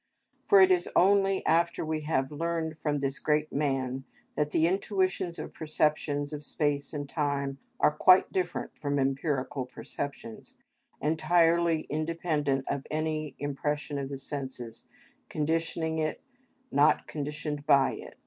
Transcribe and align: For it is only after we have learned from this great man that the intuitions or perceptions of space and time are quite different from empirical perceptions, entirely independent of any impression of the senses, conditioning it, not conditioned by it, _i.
For 0.47 0.59
it 0.61 0.71
is 0.71 0.89
only 0.95 1.45
after 1.45 1.85
we 1.85 2.01
have 2.05 2.31
learned 2.31 2.79
from 2.79 2.97
this 2.97 3.19
great 3.19 3.53
man 3.53 4.03
that 4.35 4.49
the 4.49 4.65
intuitions 4.65 5.37
or 5.37 5.47
perceptions 5.47 6.33
of 6.33 6.43
space 6.43 6.91
and 6.91 7.07
time 7.07 7.59
are 7.79 7.91
quite 7.91 8.31
different 8.33 8.75
from 8.79 8.97
empirical 8.97 9.67
perceptions, 9.67 10.55
entirely 10.99 11.81
independent 11.83 12.65
of 12.67 12.87
any 12.89 13.35
impression 13.37 13.99
of 13.99 14.09
the 14.09 14.17
senses, 14.17 14.87
conditioning 15.29 15.99
it, 15.99 16.19
not 16.71 17.05
conditioned 17.05 17.67
by 17.67 17.91
it, 17.91 18.15
_i. 18.15 18.19